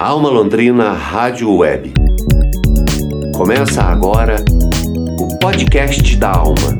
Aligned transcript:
Alma 0.00 0.28
Londrina 0.28 0.92
Rádio 0.92 1.52
Web. 1.56 1.92
Começa 3.36 3.82
agora 3.82 4.36
o 5.18 5.36
podcast 5.40 6.14
da 6.14 6.30
Alma. 6.30 6.78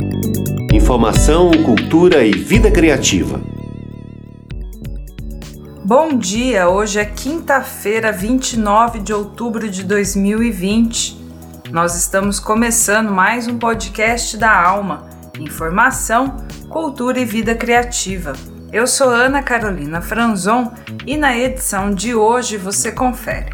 Informação, 0.73 1.51
cultura 1.65 2.25
e 2.25 2.31
vida 2.31 2.71
criativa. 2.71 3.41
Bom 5.85 6.17
dia, 6.17 6.69
hoje 6.69 7.01
é 7.01 7.05
quinta-feira, 7.05 8.13
29 8.13 9.01
de 9.01 9.13
outubro 9.13 9.69
de 9.69 9.83
2020. 9.83 11.19
Nós 11.73 11.97
estamos 11.97 12.39
começando 12.39 13.11
mais 13.11 13.49
um 13.49 13.59
podcast 13.59 14.37
da 14.37 14.57
Alma. 14.65 15.09
Informação, 15.41 16.37
cultura 16.71 17.19
e 17.19 17.25
vida 17.25 17.53
criativa. 17.57 18.35
Eu 18.71 18.87
sou 18.87 19.09
Ana 19.09 19.43
Carolina 19.43 20.03
Franzon 20.03 20.75
e 21.07 21.17
na 21.17 21.35
edição 21.35 21.91
de 21.91 22.15
hoje 22.15 22.59
você 22.59 22.93
confere. 22.93 23.51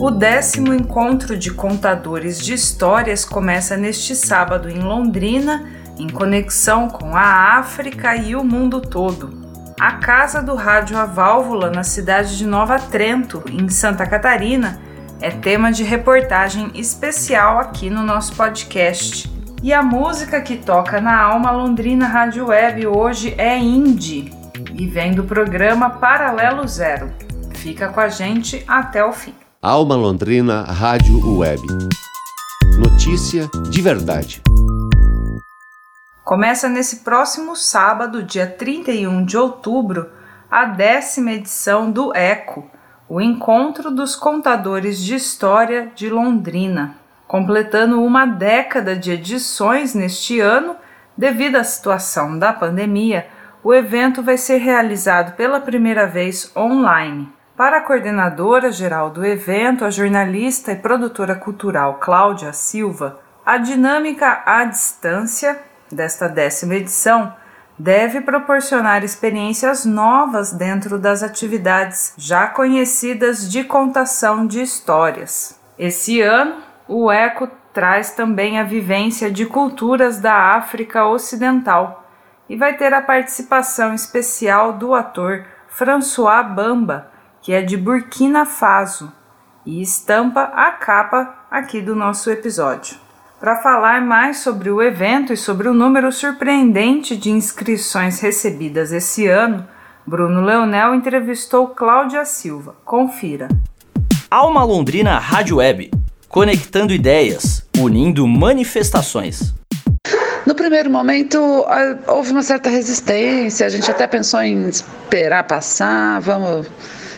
O 0.00 0.10
décimo 0.10 0.72
encontro 0.72 1.36
de 1.36 1.50
contadores 1.50 2.40
de 2.40 2.54
histórias 2.54 3.26
começa 3.26 3.76
neste 3.76 4.16
sábado 4.16 4.70
em 4.70 4.78
Londrina, 4.78 5.70
em 5.98 6.08
conexão 6.08 6.88
com 6.88 7.14
a 7.14 7.58
África 7.58 8.16
e 8.16 8.34
o 8.34 8.42
mundo 8.42 8.80
todo. 8.80 9.44
A 9.78 9.92
Casa 9.96 10.42
do 10.42 10.54
Rádio 10.54 10.96
A 10.96 11.04
Válvula, 11.04 11.70
na 11.70 11.84
cidade 11.84 12.38
de 12.38 12.46
Nova 12.46 12.78
Trento, 12.78 13.44
em 13.50 13.68
Santa 13.68 14.06
Catarina, 14.06 14.80
é 15.20 15.30
tema 15.30 15.70
de 15.70 15.84
reportagem 15.84 16.70
especial 16.74 17.58
aqui 17.58 17.90
no 17.90 18.02
nosso 18.02 18.34
podcast. 18.34 19.35
E 19.66 19.72
a 19.72 19.82
música 19.82 20.40
que 20.40 20.56
toca 20.56 21.00
na 21.00 21.20
Alma 21.20 21.50
Londrina 21.50 22.06
Rádio 22.06 22.46
Web 22.46 22.86
hoje 22.86 23.34
é 23.36 23.58
indie 23.58 24.32
e 24.72 24.86
vem 24.86 25.12
do 25.12 25.24
programa 25.24 25.90
Paralelo 25.90 26.68
Zero. 26.68 27.12
Fica 27.52 27.88
com 27.88 27.98
a 27.98 28.08
gente 28.08 28.62
até 28.68 29.04
o 29.04 29.12
fim. 29.12 29.34
Alma 29.60 29.96
Londrina 29.96 30.62
Rádio 30.62 31.36
Web. 31.36 31.62
Notícia 32.78 33.50
de 33.68 33.82
verdade. 33.82 34.40
Começa 36.24 36.68
nesse 36.68 36.98
próximo 36.98 37.56
sábado, 37.56 38.22
dia 38.22 38.46
31 38.46 39.24
de 39.24 39.36
outubro, 39.36 40.10
a 40.48 40.66
décima 40.66 41.32
edição 41.32 41.90
do 41.90 42.14
ECO, 42.14 42.70
o 43.08 43.20
Encontro 43.20 43.90
dos 43.90 44.14
Contadores 44.14 45.02
de 45.02 45.16
História 45.16 45.90
de 45.92 46.08
Londrina 46.08 47.04
completando 47.26 48.02
uma 48.02 48.26
década 48.26 48.96
de 48.96 49.12
edições 49.12 49.94
neste 49.94 50.40
ano, 50.40 50.76
devido 51.16 51.56
à 51.56 51.64
situação 51.64 52.38
da 52.38 52.52
pandemia, 52.52 53.26
o 53.62 53.74
evento 53.74 54.22
vai 54.22 54.36
ser 54.36 54.58
realizado 54.58 55.34
pela 55.34 55.60
primeira 55.60 56.06
vez 56.06 56.52
online. 56.56 57.28
Para 57.56 57.78
a 57.78 57.80
coordenadora 57.80 58.70
geral 58.70 59.10
do 59.10 59.24
evento, 59.24 59.84
a 59.84 59.90
jornalista 59.90 60.72
e 60.72 60.76
produtora 60.76 61.34
cultural 61.34 61.94
Cláudia 61.94 62.52
Silva, 62.52 63.18
a 63.44 63.56
dinâmica 63.56 64.42
à 64.44 64.64
distância 64.64 65.58
desta 65.90 66.28
décima 66.28 66.74
edição 66.74 67.32
deve 67.78 68.20
proporcionar 68.20 69.04
experiências 69.04 69.84
novas 69.84 70.52
dentro 70.52 70.98
das 70.98 71.22
atividades 71.22 72.14
já 72.16 72.46
conhecidas 72.46 73.50
de 73.50 73.64
contação 73.64 74.46
de 74.46 74.62
histórias. 74.62 75.58
Esse 75.78 76.20
ano, 76.20 76.62
o 76.88 77.10
eco 77.10 77.48
traz 77.72 78.12
também 78.12 78.58
a 78.58 78.64
vivência 78.64 79.30
de 79.30 79.44
culturas 79.44 80.18
da 80.20 80.54
África 80.56 81.06
Ocidental 81.06 82.08
e 82.48 82.56
vai 82.56 82.76
ter 82.76 82.94
a 82.94 83.02
participação 83.02 83.92
especial 83.92 84.72
do 84.72 84.94
ator 84.94 85.44
François 85.68 86.46
Bamba, 86.54 87.10
que 87.42 87.52
é 87.52 87.60
de 87.60 87.76
Burkina 87.76 88.46
Faso, 88.46 89.12
e 89.64 89.82
estampa 89.82 90.52
a 90.54 90.70
capa 90.70 91.34
aqui 91.50 91.82
do 91.82 91.94
nosso 91.94 92.30
episódio. 92.30 92.96
Para 93.40 93.56
falar 93.56 94.00
mais 94.00 94.38
sobre 94.38 94.70
o 94.70 94.80
evento 94.80 95.32
e 95.32 95.36
sobre 95.36 95.68
o 95.68 95.74
número 95.74 96.10
surpreendente 96.10 97.16
de 97.16 97.30
inscrições 97.30 98.20
recebidas 98.20 98.92
esse 98.92 99.26
ano, 99.26 99.66
Bruno 100.06 100.40
Leonel 100.40 100.94
entrevistou 100.94 101.68
Cláudia 101.68 102.24
Silva. 102.24 102.76
Confira. 102.84 103.48
Alma 104.30 104.64
Londrina 104.64 105.18
Rádio 105.18 105.56
Web 105.56 105.90
conectando 106.28 106.92
ideias, 106.92 107.62
unindo 107.78 108.26
manifestações. 108.26 109.54
No 110.46 110.54
primeiro 110.54 110.88
momento, 110.88 111.38
houve 112.06 112.30
uma 112.30 112.42
certa 112.42 112.70
resistência, 112.70 113.66
a 113.66 113.68
gente 113.68 113.90
até 113.90 114.06
pensou 114.06 114.40
em 114.40 114.68
esperar 114.68 115.44
passar, 115.44 116.20
vamos 116.20 116.66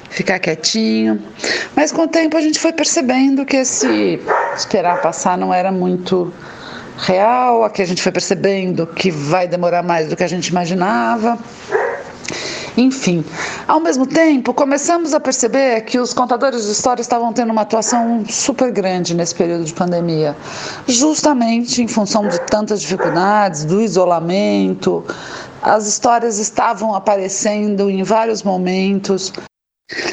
ficar 0.08 0.38
quietinho. 0.38 1.22
Mas 1.76 1.92
com 1.92 2.02
o 2.02 2.08
tempo 2.08 2.36
a 2.36 2.40
gente 2.40 2.58
foi 2.58 2.72
percebendo 2.72 3.44
que 3.44 3.56
esse 3.56 4.18
esperar 4.56 5.02
passar 5.02 5.36
não 5.36 5.52
era 5.52 5.70
muito 5.70 6.32
real, 6.96 7.64
aqui 7.64 7.82
a 7.82 7.86
gente 7.86 8.02
foi 8.02 8.10
percebendo 8.10 8.86
que 8.86 9.10
vai 9.10 9.46
demorar 9.46 9.82
mais 9.82 10.08
do 10.08 10.16
que 10.16 10.24
a 10.24 10.28
gente 10.28 10.48
imaginava. 10.48 11.38
Enfim, 12.78 13.24
ao 13.66 13.80
mesmo 13.80 14.06
tempo, 14.06 14.54
começamos 14.54 15.12
a 15.12 15.18
perceber 15.18 15.80
que 15.80 15.98
os 15.98 16.14
contadores 16.14 16.64
de 16.64 16.70
histórias 16.70 17.06
estavam 17.06 17.32
tendo 17.32 17.50
uma 17.50 17.62
atuação 17.62 18.24
super 18.28 18.70
grande 18.70 19.14
nesse 19.14 19.34
período 19.34 19.64
de 19.64 19.74
pandemia, 19.74 20.36
justamente 20.86 21.82
em 21.82 21.88
função 21.88 22.28
de 22.28 22.40
tantas 22.42 22.80
dificuldades, 22.80 23.64
do 23.64 23.82
isolamento. 23.82 25.04
As 25.60 25.88
histórias 25.88 26.38
estavam 26.38 26.94
aparecendo 26.94 27.90
em 27.90 28.04
vários 28.04 28.44
momentos. 28.44 29.32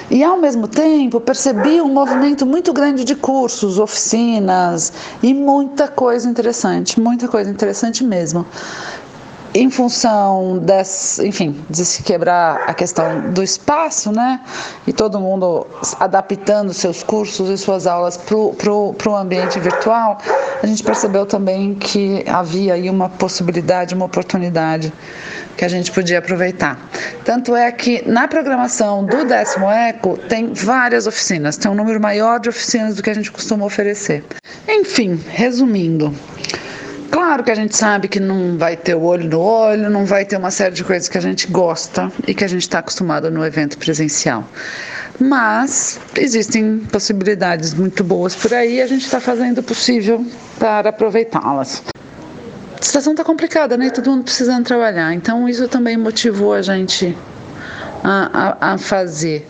E 0.09 0.23
ao 0.23 0.37
mesmo 0.37 0.67
tempo 0.67 1.19
percebi 1.19 1.79
um 1.81 1.93
movimento 1.93 2.47
muito 2.47 2.73
grande 2.73 3.03
de 3.03 3.13
cursos, 3.13 3.77
oficinas 3.77 4.91
e 5.21 5.35
muita 5.35 5.87
coisa 5.87 6.27
interessante, 6.27 6.99
muita 6.99 7.27
coisa 7.27 7.51
interessante 7.51 8.03
mesmo 8.03 8.43
em 9.55 9.69
função 9.69 10.57
desse, 10.57 11.25
enfim, 11.25 11.55
de 11.69 11.85
se 11.85 12.03
quebrar 12.03 12.63
a 12.67 12.73
questão 12.73 13.31
do 13.31 13.41
espaço, 13.41 14.11
né? 14.11 14.41
E 14.85 14.91
todo 14.91 15.17
mundo 15.17 15.65
adaptando 15.97 16.73
seus 16.73 17.01
cursos 17.01 17.49
e 17.49 17.57
suas 17.57 17.87
aulas 17.87 18.17
para 18.17 18.35
o 18.35 19.15
ambiente 19.15 19.57
virtual, 19.57 20.17
a 20.61 20.67
gente 20.67 20.83
percebeu 20.83 21.25
também 21.25 21.73
que 21.73 22.25
havia 22.27 22.73
aí 22.73 22.89
uma 22.89 23.07
possibilidade, 23.07 23.95
uma 23.95 24.05
oportunidade 24.05 24.91
que 25.55 25.63
a 25.63 25.69
gente 25.69 25.89
podia 25.89 26.19
aproveitar. 26.19 26.77
Tanto 27.23 27.55
é 27.55 27.71
que 27.71 28.03
na 28.05 28.27
programação 28.27 29.05
do 29.05 29.23
décimo 29.23 29.71
eco 29.71 30.17
tem 30.27 30.51
várias 30.53 31.07
oficinas, 31.07 31.55
tem 31.55 31.71
um 31.71 31.75
número 31.75 32.01
maior 32.01 32.41
de 32.41 32.49
oficinas 32.49 32.95
do 32.95 33.01
que 33.01 33.09
a 33.09 33.13
gente 33.13 33.31
costuma 33.31 33.65
oferecer. 33.65 34.21
Enfim, 34.67 35.17
resumindo, 35.29 36.13
Claro 37.15 37.45
que 37.45 37.51
a 37.51 37.55
gente 37.55 37.77
sabe 37.77 38.09
que 38.09 38.19
não 38.19 38.57
vai 38.57 38.75
ter 38.75 38.93
o 38.93 39.01
olho 39.01 39.29
no 39.29 39.39
olho, 39.39 39.89
não 39.89 40.05
vai 40.05 40.25
ter 40.25 40.35
uma 40.35 40.51
série 40.51 40.75
de 40.75 40.83
coisas 40.83 41.07
que 41.07 41.17
a 41.17 41.21
gente 41.21 41.47
gosta 41.47 42.11
e 42.27 42.33
que 42.33 42.43
a 42.43 42.47
gente 42.47 42.63
está 42.63 42.79
acostumado 42.79 43.31
no 43.31 43.45
evento 43.45 43.77
presencial. 43.77 44.43
Mas 45.17 45.97
existem 46.17 46.79
possibilidades 46.91 47.73
muito 47.73 48.03
boas 48.03 48.35
por 48.35 48.53
aí 48.53 48.79
e 48.79 48.81
a 48.81 48.87
gente 48.87 49.05
está 49.05 49.21
fazendo 49.21 49.59
o 49.59 49.63
possível 49.63 50.25
para 50.59 50.89
aproveitá-las. 50.89 51.83
A 52.77 52.83
situação 52.83 53.13
está 53.13 53.23
complicada, 53.23 53.77
né? 53.77 53.89
Todo 53.91 54.11
mundo 54.11 54.25
precisando 54.25 54.65
trabalhar. 54.65 55.13
Então, 55.13 55.47
isso 55.47 55.69
também 55.69 55.95
motivou 55.95 56.53
a 56.53 56.61
gente 56.61 57.17
a, 58.03 58.57
a, 58.59 58.73
a 58.73 58.77
fazer 58.77 59.47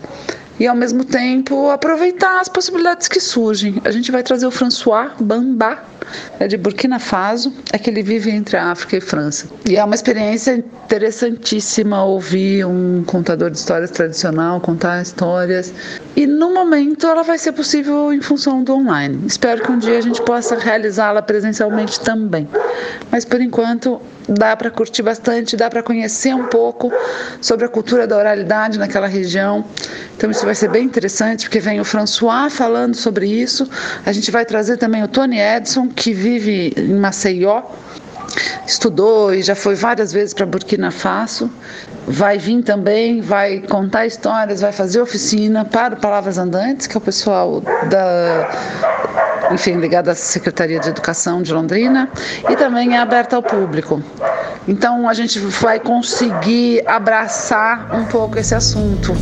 e 0.60 0.68
ao 0.68 0.76
mesmo 0.76 1.04
tempo 1.04 1.68
aproveitar 1.68 2.40
as 2.40 2.48
possibilidades 2.48 3.08
que 3.08 3.18
surgem. 3.18 3.82
A 3.84 3.90
gente 3.90 4.12
vai 4.12 4.22
trazer 4.22 4.46
o 4.46 4.52
François 4.52 5.10
Bamba, 5.18 5.82
é 6.38 6.46
de 6.46 6.56
Burkina 6.56 6.98
Faso, 6.98 7.52
é 7.72 7.78
que 7.78 7.90
ele 7.90 8.02
vive 8.02 8.30
entre 8.30 8.56
a 8.56 8.70
África 8.70 8.96
e 8.96 9.00
França. 9.00 9.46
E 9.68 9.76
é 9.76 9.84
uma 9.84 9.94
experiência 9.94 10.64
interessantíssima 10.84 12.04
ouvir 12.04 12.64
um 12.64 13.02
contador 13.04 13.50
de 13.50 13.58
histórias 13.58 13.90
tradicional 13.90 14.60
contar 14.60 15.02
histórias. 15.02 15.72
E 16.14 16.26
no 16.26 16.52
momento 16.52 17.06
ela 17.06 17.22
vai 17.22 17.38
ser 17.38 17.52
possível 17.52 18.12
em 18.12 18.20
função 18.20 18.62
do 18.62 18.74
online. 18.74 19.26
Espero 19.26 19.62
que 19.62 19.70
um 19.70 19.78
dia 19.78 19.98
a 19.98 20.00
gente 20.00 20.20
possa 20.22 20.56
realizá-la 20.56 21.22
presencialmente 21.22 22.00
também. 22.00 22.48
Mas 23.10 23.24
por 23.24 23.40
enquanto 23.40 24.00
dá 24.28 24.56
para 24.56 24.70
curtir 24.70 25.02
bastante, 25.02 25.56
dá 25.56 25.70
para 25.70 25.82
conhecer 25.82 26.34
um 26.34 26.44
pouco 26.44 26.92
sobre 27.40 27.64
a 27.64 27.68
cultura 27.68 28.06
da 28.06 28.16
oralidade 28.16 28.78
naquela 28.78 29.06
região. 29.06 29.64
Então 30.16 30.30
isso 30.30 30.44
vai 30.44 30.54
ser 30.54 30.68
bem 30.68 30.84
interessante, 30.84 31.44
porque 31.44 31.60
vem 31.60 31.80
o 31.80 31.84
François 31.84 32.52
falando 32.52 32.94
sobre 32.94 33.26
isso. 33.28 33.68
A 34.04 34.12
gente 34.12 34.30
vai 34.30 34.44
trazer 34.44 34.76
também 34.78 35.02
o 35.02 35.08
Tony 35.08 35.38
Edson, 35.38 35.88
que 35.96 36.12
vive 36.12 36.72
em 36.76 36.94
Maceió, 36.94 37.62
estudou 38.66 39.34
e 39.34 39.42
já 39.42 39.54
foi 39.54 39.74
várias 39.74 40.12
vezes 40.12 40.34
para 40.34 40.44
Burkina 40.46 40.90
Faso. 40.90 41.50
Vai 42.06 42.38
vir 42.38 42.62
também, 42.62 43.20
vai 43.20 43.60
contar 43.60 44.06
histórias, 44.06 44.60
vai 44.60 44.72
fazer 44.72 45.00
oficina 45.00 45.64
para 45.64 45.96
Palavras 45.96 46.38
Andantes, 46.38 46.86
que 46.86 46.96
é 46.96 46.98
o 46.98 47.00
pessoal 47.00 47.60
da 47.90 48.48
enfim, 49.52 49.74
ligado 49.76 50.08
à 50.08 50.14
Secretaria 50.14 50.80
de 50.80 50.88
Educação 50.88 51.40
de 51.40 51.52
Londrina, 51.52 52.10
e 52.50 52.56
também 52.56 52.96
é 52.96 52.98
aberta 52.98 53.36
ao 53.36 53.42
público. 53.42 54.02
Então 54.66 55.08
a 55.08 55.14
gente 55.14 55.38
vai 55.38 55.78
conseguir 55.78 56.82
abraçar 56.86 57.94
um 57.94 58.04
pouco 58.06 58.38
esse 58.38 58.54
assunto. 58.54 59.14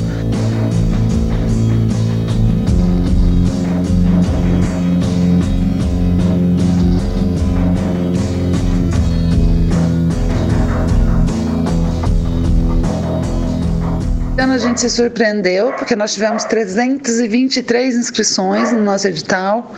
A 14.55 14.59
gente 14.59 14.81
se 14.81 14.89
surpreendeu, 14.89 15.73
porque 15.73 15.97
nós 15.97 16.15
tivemos 16.15 16.45
323 16.45 17.97
inscrições 17.97 18.71
no 18.73 18.81
nosso 18.81 19.09
edital. 19.09 19.73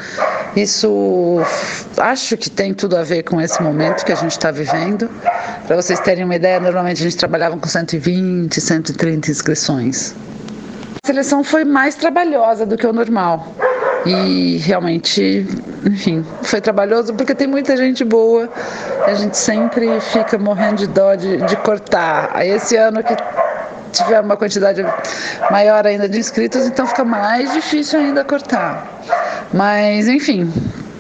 Isso 0.55 1.39
acho 1.97 2.37
que 2.37 2.51
tem 2.51 2.75
tudo 2.75 2.97
a 2.97 3.03
ver 3.03 3.23
com 3.23 3.41
esse 3.41 3.63
momento 3.63 4.05
que 4.05 4.13
a 4.13 4.17
gente 4.17 4.33
está 4.33 4.51
vivendo. 4.51 5.09
Para 5.67 5.77
vocês 5.77 5.99
terem 6.01 6.25
uma 6.25 6.37
ideia, 6.37 6.61
normalmente 6.61 7.01
a 7.01 7.05
gente 7.05 7.17
trabalhava 7.17 7.57
com 7.57 7.67
120, 7.67 8.61
130 8.61 9.31
inscrições. 9.31 10.15
A 11.03 11.07
seleção 11.07 11.43
foi 11.43 11.65
mais 11.65 11.95
trabalhosa 11.95 12.67
do 12.67 12.77
que 12.77 12.87
o 12.87 12.93
normal. 12.93 13.55
E 14.05 14.59
realmente, 14.59 15.47
enfim, 15.85 16.25
foi 16.43 16.61
trabalhoso 16.61 17.15
porque 17.15 17.35
tem 17.35 17.47
muita 17.47 17.77
gente 17.77 18.05
boa. 18.05 18.49
A 19.07 19.15
gente 19.15 19.37
sempre 19.39 20.01
fica 20.01 20.39
morrendo 20.39 20.77
de 20.77 20.87
dó 20.87 21.15
de, 21.15 21.39
de 21.39 21.57
cortar. 21.57 22.31
Aí 22.35 22.51
esse 22.51 22.77
ano 22.77 23.03
que 23.03 23.17
tiver 23.97 24.21
uma 24.21 24.37
quantidade 24.37 24.85
maior 25.51 25.87
ainda 25.87 26.09
de 26.09 26.19
inscritos, 26.19 26.67
então 26.67 26.87
fica 26.87 27.05
mais 27.05 27.53
difícil 27.53 27.99
ainda 27.99 28.25
cortar. 28.25 28.87
Mas, 29.53 30.09
enfim, 30.09 30.53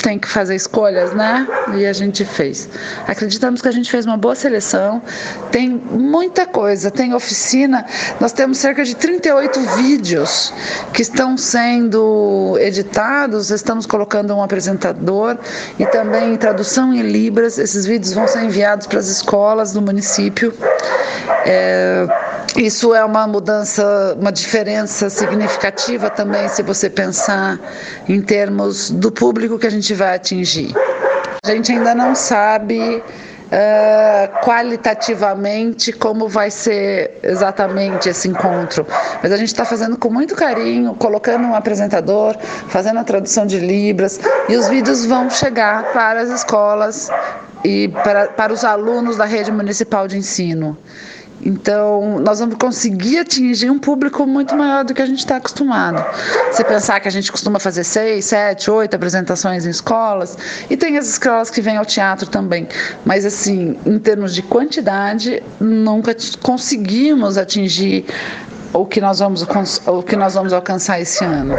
tem 0.06 0.20
que 0.20 0.28
fazer 0.28 0.54
escolhas, 0.54 1.12
né? 1.12 1.44
E 1.74 1.84
a 1.84 1.92
gente 1.92 2.24
fez. 2.24 2.68
Acreditamos 3.08 3.60
que 3.60 3.66
a 3.66 3.72
gente 3.72 3.90
fez 3.90 4.06
uma 4.06 4.16
boa 4.16 4.36
seleção. 4.36 5.02
Tem 5.50 5.68
muita 5.68 6.46
coisa, 6.46 6.92
tem 6.92 7.12
oficina. 7.12 7.84
Nós 8.20 8.32
temos 8.32 8.58
cerca 8.58 8.84
de 8.84 8.94
38 8.94 9.58
vídeos 9.78 10.54
que 10.92 11.02
estão 11.02 11.36
sendo 11.36 12.56
editados. 12.60 13.50
Estamos 13.50 13.84
colocando 13.84 14.32
um 14.32 14.40
apresentador 14.40 15.38
e 15.76 15.84
também 15.86 16.36
tradução 16.36 16.94
em 16.94 17.02
libras. 17.02 17.58
Esses 17.58 17.84
vídeos 17.84 18.12
vão 18.12 18.28
ser 18.28 18.44
enviados 18.44 18.86
para 18.86 19.00
as 19.00 19.08
escolas 19.08 19.72
do 19.72 19.82
município. 19.82 20.54
É, 21.44 22.06
isso 22.56 22.94
é 22.94 23.04
uma 23.04 23.26
mudança, 23.26 24.16
uma 24.18 24.32
diferença 24.32 25.10
significativa 25.10 26.08
também, 26.08 26.48
se 26.48 26.62
você 26.62 26.88
pensar 26.88 27.58
em 28.08 28.20
termos 28.22 28.90
do 28.90 29.12
público 29.12 29.58
que 29.58 29.66
a 29.66 29.70
gente 29.70 29.92
vai 29.94 30.14
atingir. 30.14 30.72
A 31.44 31.50
gente 31.50 31.72
ainda 31.72 31.94
não 31.94 32.14
sabe 32.14 33.02
Uh, 33.46 34.44
qualitativamente 34.44 35.92
como 35.92 36.28
vai 36.28 36.50
ser 36.50 37.20
exatamente 37.22 38.08
esse 38.08 38.26
encontro. 38.26 38.84
Mas 39.22 39.30
a 39.30 39.36
gente 39.36 39.46
está 39.46 39.64
fazendo 39.64 39.96
com 39.96 40.10
muito 40.10 40.34
carinho, 40.34 40.96
colocando 40.96 41.46
um 41.46 41.54
apresentador, 41.54 42.36
fazendo 42.66 42.98
a 42.98 43.04
tradução 43.04 43.46
de 43.46 43.60
Libras, 43.60 44.18
e 44.48 44.56
os 44.56 44.66
vídeos 44.66 45.06
vão 45.06 45.30
chegar 45.30 45.92
para 45.92 46.22
as 46.22 46.28
escolas 46.28 47.08
e 47.64 47.86
para, 48.02 48.26
para 48.26 48.52
os 48.52 48.64
alunos 48.64 49.16
da 49.16 49.24
rede 49.24 49.52
municipal 49.52 50.08
de 50.08 50.18
ensino. 50.18 50.76
Então, 51.42 52.18
nós 52.18 52.40
vamos 52.40 52.56
conseguir 52.56 53.18
atingir 53.18 53.70
um 53.70 53.78
público 53.78 54.26
muito 54.26 54.56
maior 54.56 54.84
do 54.84 54.94
que 54.94 55.02
a 55.02 55.06
gente 55.06 55.18
está 55.18 55.36
acostumado. 55.36 56.04
Se 56.52 56.64
pensar 56.64 56.98
que 57.00 57.08
a 57.08 57.10
gente 57.10 57.30
costuma 57.30 57.58
fazer 57.58 57.84
seis, 57.84 58.24
sete, 58.24 58.70
oito 58.70 58.94
apresentações 58.94 59.66
em 59.66 59.70
escolas, 59.70 60.36
e 60.68 60.76
tem 60.76 60.96
as 60.96 61.08
escolas 61.08 61.50
que 61.50 61.60
vêm 61.60 61.76
ao 61.76 61.84
teatro 61.84 62.28
também, 62.28 62.66
mas 63.04 63.24
assim, 63.24 63.78
em 63.86 63.98
termos 63.98 64.34
de 64.34 64.42
quantidade, 64.42 65.42
nunca 65.60 66.16
conseguimos 66.42 67.36
atingir 67.38 68.06
o 68.72 68.84
que 68.84 69.00
nós 69.00 69.18
vamos, 69.20 69.46
o 69.86 70.02
que 70.02 70.16
nós 70.16 70.34
vamos 70.34 70.52
alcançar 70.52 71.00
esse 71.00 71.24
ano. 71.24 71.54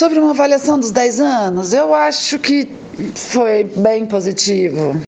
Sobre 0.00 0.18
uma 0.18 0.30
avaliação 0.30 0.80
dos 0.80 0.90
10 0.92 1.20
anos, 1.20 1.74
eu 1.74 1.92
acho 1.92 2.38
que 2.38 2.66
foi 3.14 3.64
bem 3.64 4.06
positivo. 4.06 4.98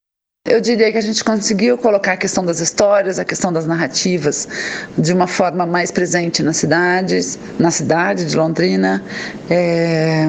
Eu 0.47 0.61
diria 0.61 0.91
que 0.91 0.97
a 0.99 1.01
gente 1.01 1.23
conseguiu 1.23 1.79
colocar 1.79 2.13
a 2.13 2.17
questão 2.17 2.45
das 2.45 2.59
histórias, 2.59 3.17
a 3.17 3.25
questão 3.25 3.51
das 3.51 3.65
narrativas, 3.65 4.47
de 4.95 5.11
uma 5.11 5.25
forma 5.25 5.65
mais 5.65 5.89
presente 5.89 6.43
nas 6.43 6.57
cidades, 6.57 7.39
na 7.57 7.71
cidade 7.71 8.25
de 8.25 8.37
Londrina. 8.37 9.03
É... 9.49 10.27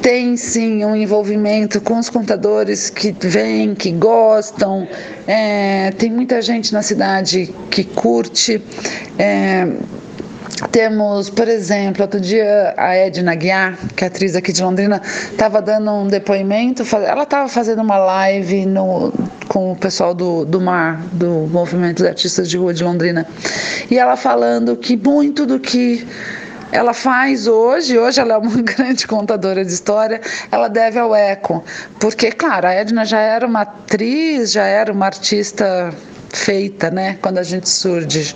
Tem 0.00 0.34
sim 0.38 0.82
um 0.82 0.96
envolvimento 0.96 1.82
com 1.82 1.98
os 1.98 2.08
contadores 2.08 2.88
que 2.88 3.14
vêm, 3.20 3.74
que 3.74 3.92
gostam. 3.92 4.88
É... 5.26 5.90
Tem 5.98 6.10
muita 6.10 6.40
gente 6.40 6.72
na 6.72 6.80
cidade 6.80 7.54
que 7.70 7.84
curte. 7.84 8.62
É 9.18 9.66
temos, 10.70 11.28
por 11.28 11.48
exemplo, 11.48 12.02
outro 12.02 12.20
dia 12.20 12.74
a 12.76 12.94
Edna 12.94 13.34
Guiar, 13.34 13.78
que 13.94 14.04
é 14.04 14.06
atriz 14.06 14.34
aqui 14.34 14.52
de 14.52 14.62
Londrina, 14.62 15.02
estava 15.04 15.60
dando 15.60 15.90
um 15.90 16.06
depoimento, 16.06 16.82
ela 17.04 17.24
estava 17.24 17.48
fazendo 17.48 17.82
uma 17.82 17.98
live 17.98 18.64
no, 18.64 19.12
com 19.48 19.72
o 19.72 19.76
pessoal 19.76 20.14
do, 20.14 20.44
do 20.44 20.60
MAR, 20.60 21.02
do 21.12 21.46
Movimento 21.50 22.02
de 22.02 22.08
Artistas 22.08 22.48
de 22.48 22.56
Rua 22.56 22.72
de 22.72 22.82
Londrina, 22.82 23.26
e 23.90 23.98
ela 23.98 24.16
falando 24.16 24.76
que 24.76 24.96
muito 24.96 25.44
do 25.44 25.60
que 25.60 26.06
ela 26.72 26.92
faz 26.92 27.46
hoje, 27.46 27.98
hoje 27.98 28.20
ela 28.20 28.34
é 28.34 28.38
uma 28.38 28.60
grande 28.62 29.06
contadora 29.06 29.64
de 29.64 29.72
história, 29.72 30.20
ela 30.50 30.68
deve 30.68 30.98
ao 30.98 31.14
eco, 31.14 31.62
porque, 32.00 32.32
claro, 32.32 32.66
a 32.66 32.72
Edna 32.72 33.04
já 33.04 33.20
era 33.20 33.46
uma 33.46 33.62
atriz, 33.62 34.52
já 34.52 34.64
era 34.64 34.92
uma 34.92 35.06
artista 35.06 35.92
feita, 36.38 36.90
né, 36.90 37.18
quando 37.20 37.38
a 37.38 37.42
gente 37.42 37.68
surge. 37.68 38.34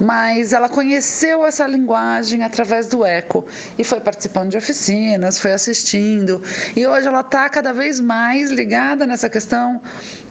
Mas 0.00 0.52
ela 0.52 0.68
conheceu 0.68 1.44
essa 1.46 1.66
linguagem 1.66 2.42
através 2.42 2.88
do 2.88 3.04
eco 3.04 3.46
e 3.78 3.84
foi 3.84 4.00
participando 4.00 4.50
de 4.50 4.56
oficinas, 4.58 5.38
foi 5.38 5.52
assistindo. 5.52 6.42
E 6.76 6.86
hoje 6.86 7.06
ela 7.06 7.20
está 7.20 7.48
cada 7.48 7.72
vez 7.72 8.00
mais 8.00 8.50
ligada 8.50 9.06
nessa 9.06 9.28
questão 9.28 9.80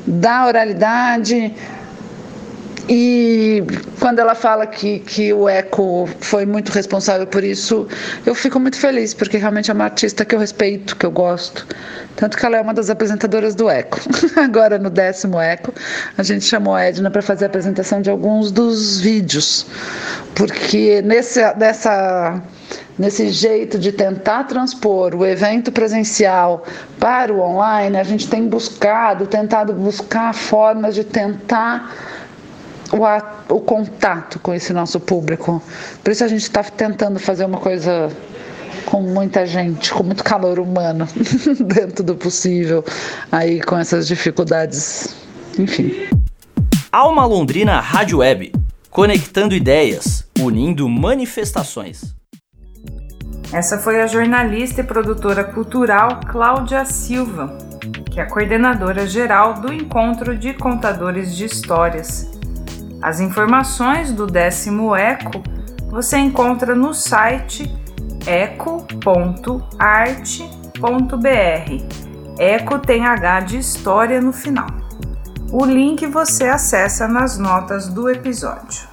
da 0.06 0.46
oralidade, 0.46 1.54
e 2.90 3.62
quando 4.00 4.20
ela 4.20 4.34
fala 4.34 4.66
que, 4.66 5.00
que 5.00 5.34
o 5.34 5.50
Eco 5.50 6.08
foi 6.22 6.46
muito 6.46 6.72
responsável 6.72 7.28
por 7.28 7.44
isso, 7.44 7.86
eu 8.26 8.34
fico 8.34 8.60
muito 8.60 8.78
feliz, 8.78 9.14
porque 9.14 9.38
realmente 9.38 9.70
é 9.70 9.74
uma 9.74 9.84
artista 9.84 10.24
que 10.24 10.34
eu 10.34 10.40
respeito, 10.40 10.96
que 10.96 11.06
eu 11.06 11.12
gosto. 11.12 11.68
Tanto 12.18 12.36
que 12.36 12.46
ela 12.46 12.58
é 12.58 12.62
uma 12.62 12.74
das 12.74 12.90
apresentadoras 12.90 13.54
do 13.54 13.70
Eco. 13.70 14.00
Agora, 14.36 14.78
no 14.80 14.90
décimo 14.90 15.40
Eco, 15.40 15.72
a 16.18 16.24
gente 16.24 16.44
chamou 16.44 16.74
a 16.74 16.84
Edna 16.84 17.12
para 17.12 17.22
fazer 17.22 17.46
a 17.46 17.48
apresentação 17.48 18.02
de 18.02 18.10
alguns 18.10 18.52
dos 18.52 19.00
vídeos, 19.00 19.68
porque 20.36 21.02
nesse, 21.04 21.40
nessa 21.56 22.42
nesse 22.98 23.30
jeito 23.30 23.78
de 23.78 23.92
tentar 23.92 24.46
transpor 24.46 25.14
o 25.14 25.24
evento 25.24 25.72
presencial 25.72 26.66
para 27.00 27.32
o 27.32 27.40
online, 27.40 27.96
a 27.96 28.04
gente 28.04 28.28
tem 28.28 28.48
buscado, 28.48 29.28
tentado 29.28 29.72
buscar 29.72 30.34
formas 30.34 30.96
de 30.96 31.04
tentar 31.04 31.96
o, 32.92 33.54
o 33.54 33.62
contato 33.62 34.40
com 34.40 34.54
esse 34.54 34.74
nosso 34.74 35.00
público. 35.00 35.62
Por 36.04 36.12
isso 36.12 36.24
a 36.24 36.28
gente 36.28 36.42
está 36.42 36.64
tentando 36.64 37.20
fazer 37.20 37.46
uma 37.46 37.60
coisa 37.60 38.10
com 38.86 39.02
muita 39.02 39.46
gente, 39.46 39.92
com 39.92 40.04
muito 40.04 40.24
calor 40.24 40.60
humano, 40.60 41.08
dentro 41.66 42.04
do 42.04 42.16
possível, 42.16 42.84
aí 43.32 43.62
com 43.62 43.78
essas 43.78 44.08
dificuldades, 44.08 45.16
enfim. 45.58 46.08
Alma 46.92 47.26
Londrina 47.26 47.80
Rádio 47.80 48.20
Web, 48.20 48.54
conectando 48.90 49.56
ideias, 49.56 50.26
unindo 50.40 50.88
manifestações. 50.88 52.16
Essa 53.52 53.78
foi 53.78 54.02
a 54.02 54.08
jornalista 54.08 54.82
e 54.82 54.84
produtora 54.84 55.44
cultural 55.44 56.20
Cláudia 56.28 56.84
Silva, 56.86 57.58
que 58.12 58.20
é 58.20 58.24
a 58.24 58.30
coordenadora 58.30 59.08
geral 59.08 59.56
do 59.56 59.72
Encontro 59.72 60.38
de 60.38 60.54
Contadores 60.54 61.36
de 61.36 61.46
Histórias, 61.46 62.38
as 63.02 63.20
informações 63.20 64.12
do 64.12 64.26
décimo 64.26 64.96
ECO 64.96 65.44
você 65.90 66.18
encontra 66.18 66.76
no 66.76 66.94
site 66.94 67.72
eco.arte.br. 68.28 69.58
Eco 72.38 72.80
tem 72.80 73.06
H 73.06 73.40
de 73.40 73.58
história 73.58 74.20
no 74.20 74.34
final. 74.34 74.68
O 75.50 75.64
link 75.64 76.06
você 76.08 76.44
acessa 76.44 77.08
nas 77.08 77.38
notas 77.38 77.88
do 77.88 78.10
episódio. 78.10 78.86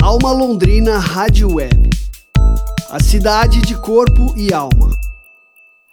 Alma 0.00 0.30
Londrina 0.30 0.96
Rádio 0.96 1.56
Web. 1.56 1.90
A 2.88 3.02
cidade 3.02 3.60
de 3.62 3.76
corpo 3.76 4.32
e 4.36 4.54
alma. 4.54 4.90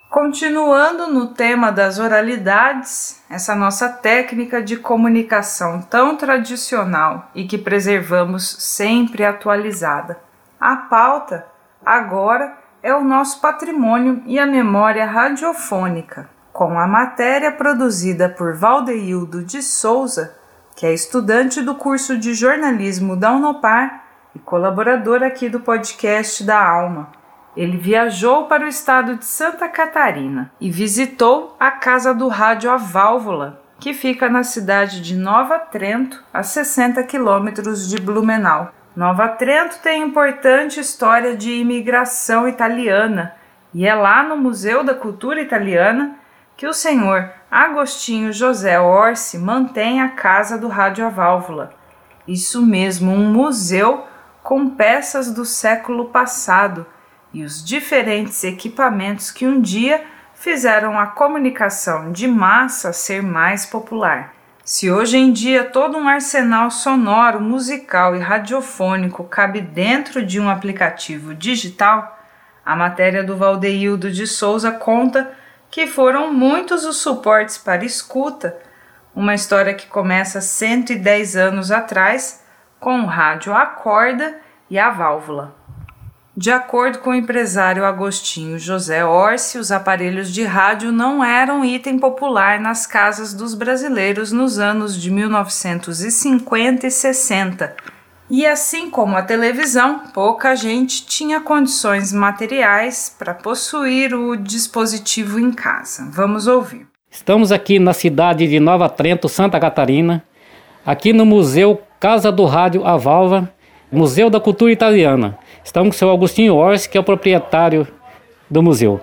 Continuando 0.07 1.07
no 1.07 1.33
tema 1.33 1.71
das 1.71 1.97
oralidades, 1.97 3.19
essa 3.31 3.55
nossa 3.55 3.89
técnica 3.89 4.61
de 4.61 4.77
comunicação 4.77 5.81
tão 5.81 6.15
tradicional 6.15 7.31
e 7.33 7.45
que 7.45 7.57
preservamos 7.57 8.47
sempre 8.59 9.25
atualizada. 9.25 10.19
A 10.59 10.75
pauta, 10.75 11.50
agora, 11.85 12.57
é 12.83 12.93
o 12.93 13.03
nosso 13.03 13.39
patrimônio 13.39 14.23
e 14.25 14.39
a 14.39 14.45
memória 14.45 15.05
radiofônica, 15.05 16.29
com 16.51 16.79
a 16.79 16.87
matéria 16.87 17.51
produzida 17.51 18.27
por 18.27 18.55
Valdeildo 18.55 19.43
de 19.43 19.61
Souza, 19.61 20.35
que 20.75 20.85
é 20.85 20.93
estudante 20.93 21.61
do 21.61 21.75
curso 21.75 22.17
de 22.17 22.33
jornalismo 22.33 23.15
da 23.15 23.31
Unopar 23.31 24.03
e 24.35 24.39
colaborador 24.39 25.21
aqui 25.21 25.47
do 25.49 25.59
podcast 25.59 26.43
da 26.43 26.59
Alma. 26.59 27.11
Ele 27.55 27.77
viajou 27.77 28.45
para 28.45 28.63
o 28.63 28.67
estado 28.67 29.17
de 29.17 29.25
Santa 29.25 29.67
Catarina 29.67 30.51
e 30.59 30.71
visitou 30.71 31.55
a 31.59 31.69
Casa 31.69 32.13
do 32.13 32.27
Rádio 32.29 32.71
A 32.71 32.77
Válvula, 32.77 33.61
que 33.77 33.93
fica 33.93 34.29
na 34.29 34.43
cidade 34.43 35.01
de 35.01 35.15
Nova 35.15 35.59
Trento, 35.59 36.23
a 36.33 36.43
60 36.43 37.03
quilômetros 37.03 37.89
de 37.89 37.99
Blumenau. 37.99 38.71
Nova 38.93 39.29
Trento 39.29 39.79
tem 39.79 40.03
importante 40.03 40.77
história 40.77 41.37
de 41.37 41.49
imigração 41.49 42.45
italiana 42.45 43.33
e 43.73 43.87
é 43.87 43.95
lá 43.95 44.21
no 44.21 44.35
Museu 44.35 44.83
da 44.83 44.93
Cultura 44.93 45.41
Italiana 45.41 46.17
que 46.57 46.67
o 46.67 46.73
senhor 46.73 47.31
Agostinho 47.49 48.33
José 48.33 48.77
Orsi 48.81 49.37
mantém 49.37 50.01
a 50.01 50.09
Casa 50.09 50.57
do 50.57 50.67
Rádio 50.67 51.05
A 51.05 51.09
Válvula. 51.09 51.73
Isso 52.27 52.65
mesmo, 52.65 53.13
um 53.13 53.31
museu 53.31 54.05
com 54.43 54.69
peças 54.71 55.31
do 55.31 55.45
século 55.45 56.09
passado 56.09 56.85
e 57.33 57.43
os 57.43 57.63
diferentes 57.63 58.43
equipamentos 58.43 59.31
que 59.31 59.47
um 59.47 59.61
dia 59.61 60.03
fizeram 60.33 60.99
a 60.99 61.07
comunicação 61.07 62.11
de 62.11 62.27
massa 62.27 62.91
ser 62.91 63.23
mais 63.23 63.65
popular. 63.65 64.33
Se 64.63 64.91
hoje 64.91 65.17
em 65.17 65.31
dia 65.31 65.63
todo 65.63 65.97
um 65.97 66.07
arsenal 66.07 66.69
sonoro, 66.69 67.41
musical 67.41 68.15
e 68.15 68.19
radiofônico 68.19 69.23
cabe 69.23 69.59
dentro 69.59 70.23
de 70.23 70.39
um 70.39 70.47
aplicativo 70.47 71.33
digital, 71.33 72.19
a 72.63 72.75
matéria 72.75 73.23
do 73.23 73.35
Valdeildo 73.35 74.11
de 74.11 74.27
Souza 74.27 74.71
conta 74.71 75.31
que 75.71 75.87
foram 75.87 76.31
muitos 76.31 76.85
os 76.85 76.97
suportes 76.97 77.57
para 77.57 77.83
escuta, 77.83 78.55
uma 79.15 79.33
história 79.33 79.73
que 79.73 79.87
começa 79.87 80.39
110 80.39 81.35
anos 81.35 81.71
atrás 81.71 82.45
com 82.79 83.01
o 83.01 83.05
rádio 83.07 83.55
a 83.55 83.65
corda 83.65 84.39
e 84.69 84.77
a 84.77 84.91
válvula. 84.91 85.60
De 86.35 86.49
acordo 86.49 86.99
com 86.99 87.09
o 87.09 87.15
empresário 87.15 87.83
Agostinho 87.83 88.57
José 88.57 89.03
Orsi, 89.03 89.57
os 89.57 89.69
aparelhos 89.69 90.31
de 90.33 90.43
rádio 90.43 90.89
não 90.89 91.21
eram 91.21 91.65
item 91.65 91.99
popular 91.99 92.57
nas 92.57 92.87
casas 92.87 93.33
dos 93.33 93.53
brasileiros 93.53 94.31
nos 94.31 94.57
anos 94.57 94.99
de 94.99 95.11
1950 95.11 96.87
e 96.87 96.91
60. 96.91 97.75
E 98.29 98.45
assim 98.45 98.89
como 98.89 99.17
a 99.17 99.21
televisão, 99.21 100.03
pouca 100.13 100.55
gente 100.55 101.05
tinha 101.05 101.41
condições 101.41 102.13
materiais 102.13 103.13
para 103.19 103.33
possuir 103.33 104.13
o 104.13 104.37
dispositivo 104.37 105.37
em 105.37 105.51
casa. 105.51 106.07
Vamos 106.13 106.47
ouvir. 106.47 106.87
Estamos 107.09 107.51
aqui 107.51 107.77
na 107.77 107.91
cidade 107.91 108.47
de 108.47 108.57
Nova 108.57 108.87
Trento, 108.87 109.27
Santa 109.27 109.59
Catarina, 109.59 110.23
aqui 110.85 111.11
no 111.11 111.25
Museu 111.25 111.81
Casa 111.99 112.31
do 112.31 112.45
Rádio 112.45 112.87
A 112.87 112.95
Valva, 112.95 113.51
Museu 113.91 114.29
da 114.29 114.39
Cultura 114.39 114.71
Italiana. 114.71 115.37
Estamos 115.63 115.89
com 115.89 115.95
o 115.95 115.99
seu 115.99 116.11
Agostinho 116.11 116.55
Orsi, 116.55 116.89
que 116.89 116.97
é 116.97 117.01
o 117.01 117.03
proprietário 117.03 117.87
do 118.49 118.63
museu. 118.63 118.99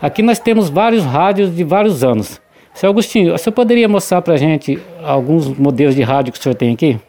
Aqui 0.00 0.22
nós 0.22 0.38
temos 0.38 0.70
vários 0.70 1.04
rádios 1.04 1.54
de 1.54 1.64
vários 1.64 2.04
anos. 2.04 2.40
Seu 2.72 2.90
Agostinho, 2.90 3.32
você 3.32 3.50
poderia 3.50 3.88
mostrar 3.88 4.22
para 4.22 4.34
a 4.34 4.36
gente 4.36 4.78
alguns 5.02 5.48
modelos 5.48 5.94
de 5.94 6.02
rádio 6.02 6.32
que 6.32 6.38
o 6.38 6.42
senhor 6.42 6.54
tem 6.54 6.72
aqui? 6.72 7.00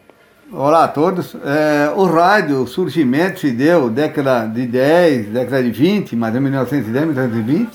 Olá 0.51 0.85
a 0.85 0.87
todos. 0.87 1.35
É, 1.45 1.91
o 1.95 2.05
rádio, 2.05 2.63
o 2.63 2.67
surgimento 2.67 3.41
se 3.41 3.51
deu 3.51 3.89
década 3.89 4.47
de 4.47 4.65
10, 4.65 5.27
década 5.27 5.61
de 5.61 5.71
20, 5.71 6.15
mais 6.15 6.33
ou 6.33 6.41
menos 6.41 6.71
1910, 6.71 7.07
1920. 7.07 7.69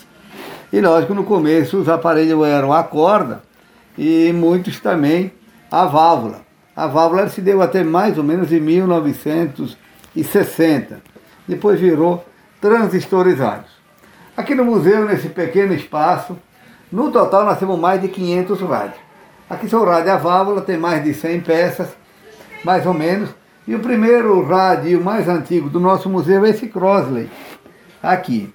E 0.72 0.80
lógico, 0.80 1.14
no 1.14 1.22
começo 1.22 1.76
os 1.76 1.88
aparelhos 1.88 2.44
eram 2.46 2.72
a 2.72 2.82
corda 2.82 3.42
e 3.96 4.32
muitos 4.32 4.80
também 4.80 5.30
a 5.70 5.84
válvula. 5.84 6.40
A 6.74 6.86
válvula 6.86 7.28
se 7.28 7.40
deu 7.40 7.62
até 7.62 7.84
mais 7.84 8.18
ou 8.18 8.24
menos 8.24 8.50
em 8.50 8.60
1960 8.60 11.11
depois 11.54 11.78
virou 11.78 12.24
transistorizados. 12.60 13.70
Aqui 14.36 14.54
no 14.54 14.64
museu, 14.64 15.04
nesse 15.04 15.28
pequeno 15.28 15.74
espaço, 15.74 16.36
no 16.90 17.10
total 17.10 17.44
nós 17.44 17.58
temos 17.58 17.78
mais 17.78 18.00
de 18.00 18.08
500 18.08 18.60
rádios. 18.62 19.00
Aqui 19.48 19.68
são 19.68 19.84
rádio 19.84 20.12
a 20.12 20.16
válvula, 20.16 20.62
tem 20.62 20.78
mais 20.78 21.04
de 21.04 21.12
100 21.12 21.40
peças, 21.40 21.88
mais 22.64 22.86
ou 22.86 22.94
menos. 22.94 23.28
E 23.66 23.74
o 23.74 23.80
primeiro 23.80 24.42
rádio 24.46 25.02
mais 25.02 25.28
antigo 25.28 25.68
do 25.68 25.78
nosso 25.78 26.08
museu 26.08 26.44
é 26.44 26.50
esse 26.50 26.66
Crosley, 26.66 27.30
aqui. 28.02 28.52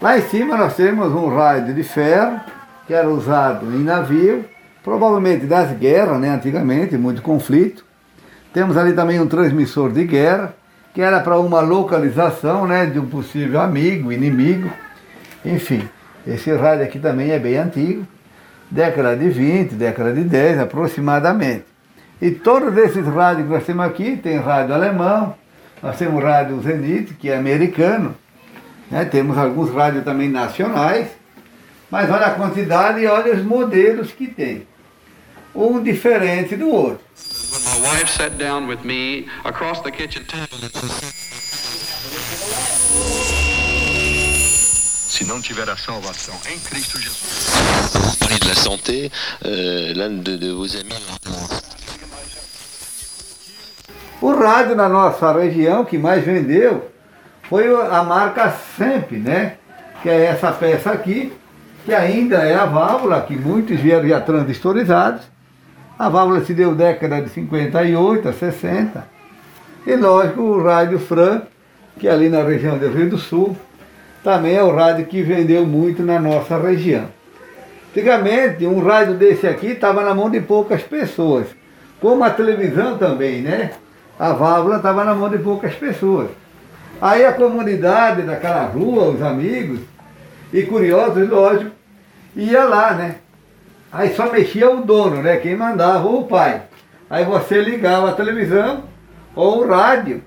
Lá 0.00 0.16
em 0.16 0.22
cima 0.22 0.56
nós 0.56 0.74
temos 0.74 1.12
um 1.12 1.28
rádio 1.28 1.74
de 1.74 1.82
ferro, 1.82 2.40
que 2.86 2.94
era 2.94 3.08
usado 3.08 3.66
em 3.66 3.82
navio, 3.82 4.44
provavelmente 4.82 5.44
das 5.44 5.76
guerras, 5.76 6.18
né, 6.20 6.30
antigamente, 6.30 6.96
muito 6.96 7.20
conflito. 7.20 7.84
Temos 8.52 8.76
ali 8.76 8.92
também 8.92 9.20
um 9.20 9.26
transmissor 9.26 9.92
de 9.92 10.04
guerra, 10.04 10.54
que 10.94 11.00
era 11.00 11.20
para 11.20 11.38
uma 11.38 11.60
localização 11.60 12.66
né, 12.66 12.86
de 12.86 12.98
um 12.98 13.06
possível 13.06 13.60
amigo, 13.60 14.12
inimigo. 14.12 14.70
Enfim, 15.44 15.88
esse 16.26 16.52
rádio 16.52 16.84
aqui 16.84 16.98
também 16.98 17.30
é 17.30 17.38
bem 17.38 17.56
antigo, 17.56 18.06
década 18.70 19.16
de 19.16 19.28
20, 19.28 19.74
década 19.74 20.12
de 20.12 20.24
10 20.24 20.60
aproximadamente. 20.60 21.64
E 22.20 22.30
todos 22.30 22.76
esses 22.76 23.06
rádios 23.06 23.46
que 23.46 23.52
nós 23.52 23.64
temos 23.64 23.86
aqui, 23.86 24.16
tem 24.16 24.38
rádio 24.38 24.74
alemão, 24.74 25.34
nós 25.82 25.96
temos 25.96 26.22
rádio 26.22 26.60
Zenit, 26.60 27.14
que 27.14 27.30
é 27.30 27.36
americano, 27.36 28.14
né? 28.90 29.04
temos 29.06 29.38
alguns 29.38 29.72
rádios 29.72 30.04
também 30.04 30.28
nacionais, 30.28 31.08
mas 31.90 32.10
olha 32.10 32.26
a 32.26 32.34
quantidade 32.34 33.00
e 33.00 33.06
olha 33.06 33.34
os 33.34 33.42
modelos 33.42 34.12
que 34.12 34.26
tem. 34.26 34.66
Um 35.54 35.82
diferente 35.82 36.54
do 36.54 36.68
outro. 36.68 37.00
My 37.50 37.80
wife 37.82 38.08
sat 38.08 38.38
down 38.38 38.68
with 38.68 38.84
me 38.84 39.26
across 39.44 39.80
the 39.80 39.90
kitchen 39.90 40.24
table. 40.24 40.58
Se 45.08 45.24
não 45.24 45.40
tiver 45.42 45.68
a 45.68 45.76
salvação 45.76 46.34
em 46.48 46.60
Cristo 46.60 47.00
Jesus. 47.00 48.16
Parler 48.20 48.38
de 48.38 48.48
la 48.48 48.54
santé, 48.54 49.10
euh, 49.44 49.92
l'un 49.96 50.22
de, 50.22 50.38
de 50.38 50.52
vos 50.52 50.76
amis. 50.76 51.02
O 54.22 54.32
rádio 54.32 54.76
na 54.76 54.88
nossa 54.88 55.32
região 55.32 55.84
que 55.84 55.98
mais 55.98 56.24
vendeu 56.24 56.88
foi 57.48 57.66
a 57.66 58.04
marca 58.04 58.54
Semp, 58.76 59.10
né? 59.10 59.56
Que 60.02 60.08
é 60.08 60.26
essa 60.26 60.52
peça 60.52 60.92
aqui, 60.92 61.32
que 61.84 61.92
ainda 61.92 62.44
é 62.44 62.54
a 62.54 62.66
válvula, 62.66 63.22
que 63.22 63.34
muitos 63.34 63.80
vieram 63.80 64.08
já 64.08 64.20
transistorizados 64.20 65.22
a 66.00 66.08
válvula 66.08 66.42
se 66.46 66.54
deu 66.54 66.74
década 66.74 67.20
de 67.20 67.28
58 67.28 68.26
a 68.26 68.32
60. 68.32 69.04
E 69.86 69.96
lógico, 69.96 70.40
o 70.40 70.62
rádio 70.62 70.98
Fran, 70.98 71.42
que 71.98 72.08
é 72.08 72.10
ali 72.10 72.30
na 72.30 72.42
região 72.42 72.78
do 72.78 72.88
Rio 72.88 73.10
do 73.10 73.18
Sul, 73.18 73.54
também 74.24 74.56
é 74.56 74.62
o 74.62 74.74
rádio 74.74 75.04
que 75.04 75.22
vendeu 75.22 75.66
muito 75.66 76.02
na 76.02 76.18
nossa 76.18 76.56
região. 76.56 77.04
Antigamente, 77.90 78.64
um 78.64 78.82
rádio 78.82 79.12
desse 79.12 79.46
aqui 79.46 79.72
estava 79.72 80.02
na 80.02 80.14
mão 80.14 80.30
de 80.30 80.40
poucas 80.40 80.82
pessoas. 80.82 81.48
Como 82.00 82.24
a 82.24 82.30
televisão 82.30 82.96
também, 82.96 83.42
né? 83.42 83.72
A 84.18 84.32
válvula 84.32 84.76
estava 84.76 85.04
na 85.04 85.14
mão 85.14 85.28
de 85.28 85.36
poucas 85.36 85.74
pessoas. 85.74 86.30
Aí 86.98 87.26
a 87.26 87.34
comunidade 87.34 88.22
daquela 88.22 88.64
rua, 88.64 89.10
os 89.10 89.20
amigos, 89.20 89.80
e 90.50 90.62
curiosos, 90.62 91.28
lógico, 91.28 91.72
ia 92.34 92.64
lá, 92.64 92.94
né? 92.94 93.16
Aí 93.92 94.14
só 94.14 94.30
mexia 94.30 94.70
o 94.70 94.84
dono, 94.84 95.20
né? 95.20 95.36
Quem 95.38 95.56
mandava, 95.56 96.06
ou 96.06 96.20
o 96.20 96.26
pai. 96.26 96.62
Aí 97.08 97.24
você 97.24 97.60
ligava 97.60 98.10
a 98.10 98.14
televisão 98.14 98.84
ou 99.34 99.64
o 99.64 99.68
rádio 99.68 100.22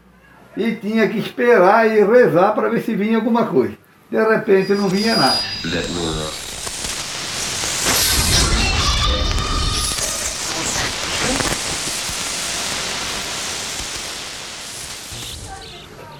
e 0.57 0.73
tinha 0.73 1.07
que 1.07 1.17
esperar 1.17 1.87
e 1.87 2.03
rezar 2.03 2.51
para 2.51 2.69
ver 2.69 2.81
se 2.81 2.93
vinha 2.93 3.15
alguma 3.17 3.45
coisa. 3.45 3.73
De 4.11 4.21
repente 4.21 4.73
não 4.73 4.89
vinha 4.89 5.15
nada. 5.15 5.39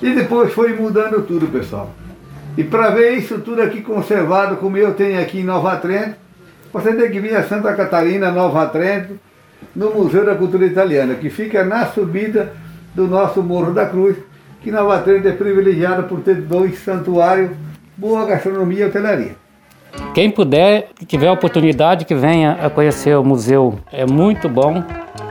E 0.02 0.14
depois 0.14 0.54
foi 0.54 0.74
mudando 0.74 1.22
tudo, 1.24 1.48
pessoal. 1.48 1.94
E 2.58 2.64
para 2.64 2.90
ver 2.90 3.18
isso 3.18 3.40
tudo 3.40 3.62
aqui 3.62 3.82
conservado, 3.82 4.58
como 4.58 4.78
eu 4.78 4.94
tenho 4.94 5.22
aqui 5.22 5.40
em 5.40 5.44
Nova 5.44 5.76
Trento, 5.78 6.23
você 6.74 6.92
tem 6.94 7.12
que 7.12 7.20
vir 7.20 7.36
a 7.36 7.44
Santa 7.44 7.74
Catarina, 7.76 8.32
Nova 8.32 8.66
Trento, 8.66 9.20
no 9.76 9.92
Museu 9.92 10.26
da 10.26 10.34
Cultura 10.34 10.66
Italiana, 10.66 11.14
que 11.14 11.30
fica 11.30 11.64
na 11.64 11.86
subida 11.86 12.52
do 12.96 13.08
nosso 13.08 13.44
Morro 13.44 13.72
da 13.72 13.86
Cruz, 13.86 14.18
que 14.62 14.72
Nova 14.72 14.98
Trento 15.00 15.28
é 15.28 15.32
privilegiada 15.32 16.02
por 16.04 16.22
ter 16.22 16.36
dois 16.36 16.80
santuários, 16.80 17.52
boa 17.96 18.26
gastronomia 18.26 18.86
e 18.86 18.88
hotelaria. 18.88 19.36
Quem 20.16 20.32
puder, 20.32 20.90
que 20.96 21.06
tiver 21.06 21.30
oportunidade, 21.30 22.06
que 22.06 22.16
venha 22.16 22.54
a 22.54 22.70
conhecer 22.70 23.16
o 23.16 23.24
museu. 23.24 23.78
É 23.92 24.06
muito 24.06 24.50
bom 24.50 24.84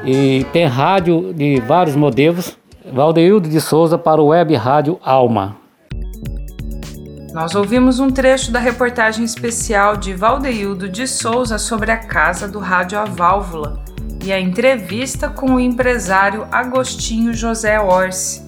e 0.05 0.47
tem 0.53 0.67
rádio 0.67 1.33
de 1.35 1.61
vários 1.61 1.97
modelos. 1.97 2.57
Valdeildo 2.93 3.49
de 3.49 3.61
Souza 3.61 3.97
para 3.97 4.21
o 4.21 4.27
Web 4.27 4.55
Rádio 4.55 4.99
Alma. 5.03 5.62
Nós 7.33 7.55
ouvimos 7.55 7.99
um 7.99 8.11
trecho 8.11 8.53
da 8.53 8.59
reportagem 8.59 9.25
especial 9.25 9.97
de 9.97 10.13
Valdeildo 10.13 10.87
de 10.87 11.07
Souza 11.09 11.57
sobre 11.57 11.91
a 11.91 11.97
Casa 11.97 12.47
do 12.47 12.59
Rádio 12.59 12.99
A 12.99 13.05
Válvula 13.07 13.83
e 14.23 14.31
a 14.31 14.39
entrevista 14.39 15.31
com 15.31 15.55
o 15.55 15.61
empresário 15.61 16.47
Agostinho 16.53 17.33
José 17.33 17.81
Orsi. 17.81 18.43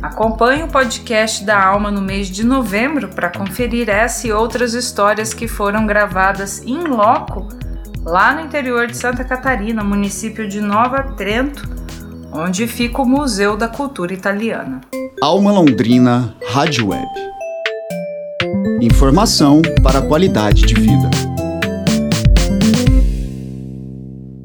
Acompanhe 0.00 0.62
o 0.62 0.68
podcast 0.68 1.44
da 1.44 1.60
Alma 1.60 1.90
no 1.90 2.00
mês 2.00 2.28
de 2.28 2.46
novembro 2.46 3.08
para 3.08 3.28
conferir 3.28 3.88
essa 3.88 4.28
e 4.28 4.32
outras 4.32 4.72
histórias 4.72 5.34
que 5.34 5.48
foram 5.48 5.84
gravadas 5.84 6.62
em 6.64 6.84
loco 6.84 7.48
lá 8.04 8.32
no 8.32 8.42
interior 8.42 8.86
de 8.86 8.96
Santa 8.96 9.24
Catarina, 9.24 9.82
município 9.82 10.48
de 10.48 10.60
Nova 10.60 11.02
Trento, 11.16 11.68
onde 12.32 12.68
fica 12.68 13.02
o 13.02 13.08
Museu 13.08 13.56
da 13.56 13.66
Cultura 13.66 14.14
Italiana. 14.14 14.80
Alma 15.20 15.50
Londrina 15.50 16.36
Rádio 16.48 16.90
Web. 16.90 17.37
Informação 18.80 19.60
para 19.82 19.98
a 19.98 20.02
qualidade 20.06 20.62
de 20.62 20.74
vida. 20.74 21.10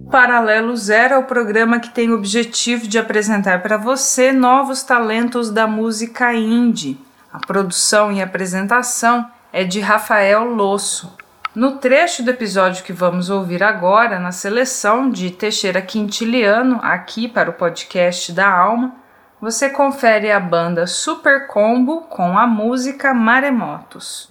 Paralelo 0.09 0.75
Zero 0.75 1.13
é 1.13 1.17
o 1.19 1.23
programa 1.23 1.79
que 1.79 1.89
tem 1.89 2.09
o 2.09 2.15
objetivo 2.15 2.87
de 2.87 2.97
apresentar 2.97 3.61
para 3.61 3.77
você 3.77 4.31
novos 4.31 4.81
talentos 4.81 5.51
da 5.51 5.67
música 5.67 6.33
indie. 6.33 6.97
A 7.31 7.39
produção 7.39 8.11
e 8.11 8.23
apresentação 8.23 9.27
é 9.51 9.63
de 9.63 9.79
Rafael 9.79 10.45
Losso. 10.45 11.15
No 11.53 11.73
trecho 11.73 12.23
do 12.23 12.31
episódio 12.31 12.83
que 12.83 12.91
vamos 12.91 13.29
ouvir 13.29 13.61
agora, 13.61 14.19
na 14.19 14.31
seleção 14.31 15.11
de 15.11 15.29
Teixeira 15.29 15.79
Quintiliano, 15.79 16.79
aqui 16.81 17.27
para 17.27 17.51
o 17.51 17.53
podcast 17.53 18.31
da 18.31 18.49
Alma, 18.49 19.02
você 19.43 19.67
confere 19.67 20.31
a 20.31 20.39
banda 20.39 20.87
Super 20.87 21.47
Combo 21.47 22.03
com 22.03 22.37
a 22.37 22.47
música 22.47 23.13
Maremotos. 23.13 24.29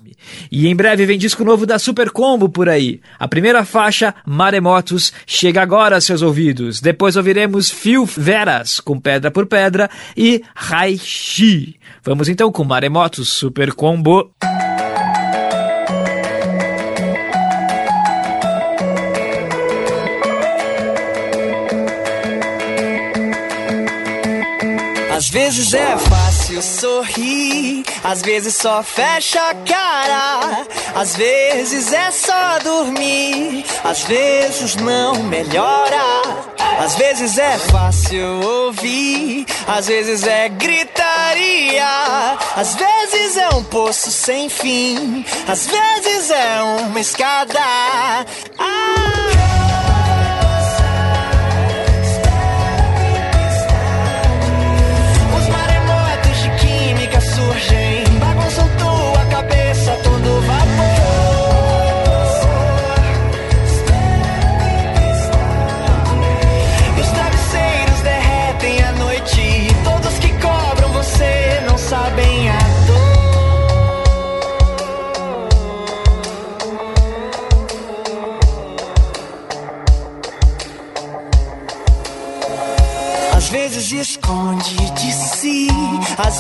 E 0.51 0.67
em 0.67 0.75
breve 0.75 1.05
vem 1.05 1.19
disco 1.19 1.45
novo 1.45 1.67
da 1.67 1.79
Super 1.79 2.09
Combo 2.09 2.49
por 2.49 2.67
aí. 2.67 2.99
A 3.19 3.29
primeira 3.29 3.63
faixa, 3.63 4.15
Maremotos, 4.25 5.13
chega 5.27 5.61
agora 5.61 5.97
aos 5.97 6.07
seus 6.07 6.23
ouvidos. 6.23 6.81
Depois 6.81 7.15
ouviremos 7.15 7.71
Fio 7.71 8.07
Veras 8.07 8.81
com 8.81 8.99
Pedra 8.99 9.31
por 9.31 9.45
Pedra 9.45 9.91
e 10.17 10.43
Raishi. 10.55 11.79
Vamos 12.03 12.31
então 12.31 12.51
com 12.51 12.65
Maremotos 12.65 13.29
Super 13.29 13.75
Combo. 13.75 14.33
Às 25.15 25.29
vezes 25.29 25.75
é 25.75 25.99
fácil 25.99 26.63
sorrir, 26.63 27.85
às 28.03 28.23
vezes 28.23 28.57
só 28.57 28.83
fecha 28.83 29.39
a 29.41 29.55
cara. 29.55 30.67
Às 30.95 31.17
vezes 31.17 31.93
é 31.93 32.11
só 32.11 32.59
dormir, 32.61 33.63
às 33.85 34.05
vezes 34.05 34.77
não 34.77 35.23
melhora. 35.25 36.23
Às 36.83 36.97
vezes 36.97 37.37
é 37.37 37.59
fácil 37.59 38.41
ouvir, 38.43 39.45
às 39.67 39.87
vezes 39.87 40.27
é 40.27 40.49
gritaria. 40.49 42.39
Às 42.57 42.75
vezes 42.75 43.37
é 43.37 43.49
um 43.51 43.65
poço 43.65 44.11
sem 44.11 44.49
fim, 44.49 45.25
às 45.47 45.67
vezes 45.67 46.31
é 46.31 46.63
uma 46.63 47.01
escada. 47.01 47.61
Ah! 48.59 49.32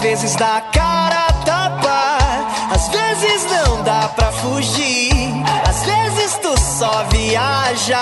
Vezes 0.03 0.35
dá 0.35 0.61
cara 0.73 1.27
a 1.29 1.33
tapa, 1.45 2.19
às 2.75 2.89
vezes 2.89 3.47
não 3.53 3.85
dá 3.85 4.09
pra 4.09 4.33
fugir, 4.33 5.33
às 5.69 5.85
vezes 5.85 6.39
tu 6.39 6.61
só 6.61 7.05
viaja. 7.05 8.01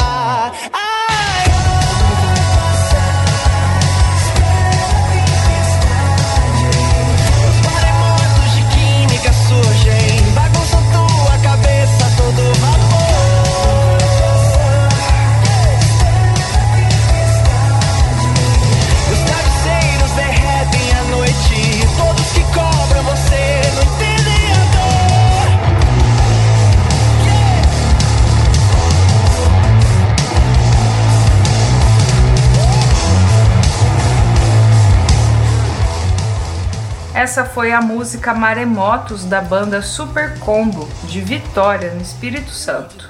Essa 37.30 37.44
foi 37.44 37.70
a 37.70 37.80
música 37.80 38.34
Maremotos 38.34 39.24
da 39.24 39.40
banda 39.40 39.80
Super 39.80 40.36
Combo, 40.40 40.88
de 41.04 41.20
Vitória, 41.20 41.94
no 41.94 42.02
Espírito 42.02 42.50
Santo. 42.50 43.08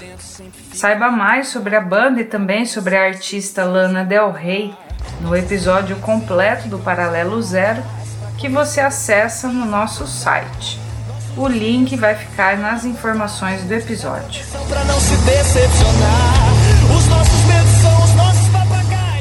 Saiba 0.75 1.11
mais 1.11 1.49
sobre 1.49 1.75
a 1.75 1.81
banda 1.81 2.21
e 2.21 2.25
também 2.25 2.67
sobre 2.67 2.99
a 2.99 3.07
artista 3.07 3.65
Lana 3.65 4.05
Del 4.05 4.31
Rey 4.31 4.75
no 5.23 5.35
episódio 5.35 5.97
completo 6.01 6.69
do 6.69 6.79
Paralelo 6.79 7.41
Zero 7.41 7.83
que 8.37 8.47
você 8.47 8.83
acessa 8.83 9.49
no 9.49 9.65
nosso 9.65 10.07
site. 10.07 10.79
O 11.35 11.49
link 11.49 11.97
vai 11.97 12.15
ficar 12.15 12.59
nas 12.59 12.85
informações 12.85 13.63
do 13.63 13.73
episódio. 13.73 14.45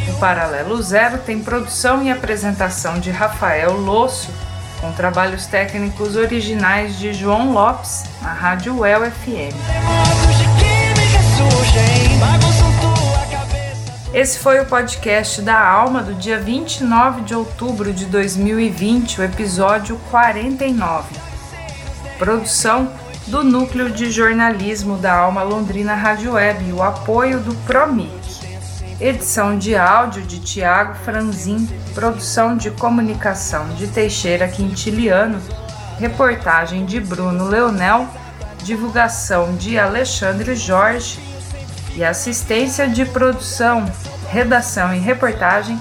O 0.09 0.19
Paralelo 0.19 0.83
Zero 0.83 1.19
tem 1.19 1.39
produção 1.39 2.03
e 2.03 2.11
apresentação 2.11 2.99
de 2.99 3.11
Rafael 3.11 3.71
Losso, 3.79 4.48
com 4.79 4.91
trabalhos 4.91 5.45
técnicos 5.45 6.15
originais 6.15 6.97
de 6.97 7.13
João 7.13 7.51
Lopes, 7.51 8.05
na 8.21 8.31
Rádio 8.31 8.79
UEL 8.79 9.11
FM. 9.11 9.55
Esse 14.13 14.39
foi 14.39 14.59
o 14.59 14.65
podcast 14.65 15.41
da 15.41 15.59
Alma 15.59 16.01
do 16.01 16.13
dia 16.15 16.39
29 16.39 17.21
de 17.21 17.35
outubro 17.35 17.93
de 17.93 18.05
2020, 18.05 19.21
o 19.21 19.23
episódio 19.23 19.99
49. 20.09 21.15
Produção 22.17 22.91
do 23.27 23.43
Núcleo 23.43 23.91
de 23.91 24.09
Jornalismo 24.09 24.97
da 24.97 25.13
Alma 25.13 25.43
Londrina 25.43 25.93
Rádio 25.93 26.33
Web 26.33 26.65
e 26.67 26.73
o 26.73 26.81
apoio 26.81 27.39
do 27.39 27.53
Promic. 27.65 28.18
Edição 29.01 29.57
de 29.57 29.77
áudio 29.77 30.23
de 30.23 30.41
Tiago 30.41 30.93
Franzin, 30.93 31.69
produção 31.95 32.57
de 32.57 32.69
comunicação 32.69 33.69
de 33.69 33.87
Teixeira 33.87 34.45
Quintiliano, 34.49 35.39
reportagem 35.97 36.85
de 36.85 36.99
Bruno 36.99 37.47
Leonel, 37.47 38.05
divulgação 38.61 39.55
de 39.55 39.79
Alexandre 39.79 40.53
Jorge. 40.53 41.17
E 41.95 42.03
assistência 42.03 42.89
de 42.89 43.05
produção, 43.05 43.89
redação 44.29 44.93
e 44.93 44.99
reportagem 44.99 45.79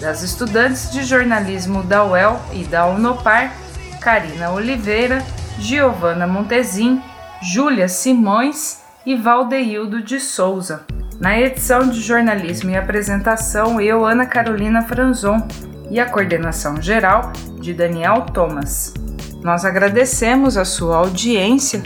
das 0.00 0.22
estudantes 0.22 0.90
de 0.90 1.04
jornalismo 1.04 1.84
da 1.84 2.04
UEL 2.04 2.40
e 2.52 2.64
da 2.64 2.84
Unopar, 2.86 3.54
Karina 4.00 4.50
Oliveira, 4.50 5.24
Giovana 5.56 6.26
Montezin, 6.26 7.00
Júlia 7.40 7.88
Simões 7.88 8.80
e 9.06 9.14
Valdeildo 9.14 10.02
de 10.02 10.18
Souza. 10.18 10.84
Na 11.20 11.38
edição 11.38 11.86
de 11.86 12.00
jornalismo 12.00 12.70
e 12.70 12.76
apresentação, 12.76 13.78
eu, 13.78 14.06
Ana 14.06 14.24
Carolina 14.24 14.80
Franzon, 14.80 15.46
e 15.90 16.00
a 16.00 16.08
coordenação 16.08 16.80
geral 16.80 17.30
de 17.60 17.74
Daniel 17.74 18.22
Thomas. 18.22 18.94
Nós 19.42 19.66
agradecemos 19.66 20.56
a 20.56 20.64
sua 20.64 20.96
audiência 20.96 21.82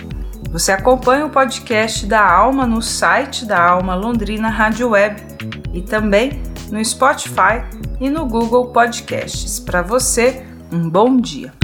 Você 0.52 0.70
acompanha 0.70 1.26
o 1.26 1.30
podcast 1.30 2.06
da 2.06 2.24
Alma 2.24 2.64
no 2.64 2.80
site 2.80 3.44
da 3.44 3.60
Alma 3.60 3.96
Londrina 3.96 4.48
Rádio 4.48 4.90
Web 4.90 5.20
e 5.72 5.82
também 5.82 6.40
no 6.70 6.84
Spotify 6.84 7.64
e 8.00 8.08
no 8.08 8.26
Google 8.26 8.68
Podcasts. 8.68 9.58
Para 9.58 9.82
você, 9.82 10.46
um 10.70 10.88
bom 10.88 11.16
dia. 11.16 11.63